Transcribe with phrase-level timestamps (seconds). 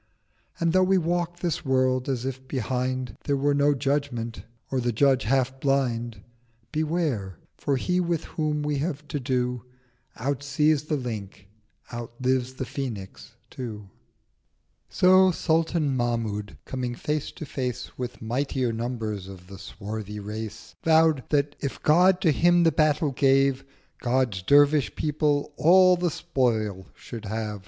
[0.59, 4.79] And though we walk this World as if behind 1000 There were no Judgement, or
[4.81, 6.23] the Judge half blind,
[6.71, 9.63] Beware, for He with whom we have to do
[10.17, 11.41] Outsees the Lynx,
[11.93, 13.91] outlives the Phoenix too—
[14.89, 21.25] So Sultan Mahmud, coming Face to Face With mightier numbrs of the swarthy Race, Vow'd
[21.29, 23.63] that if God to him the battle gave,
[23.99, 27.59] God's Dervish People all the Spoil should have.